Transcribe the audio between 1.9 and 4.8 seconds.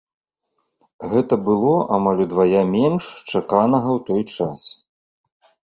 амаль удвая менш чаканага ў той час.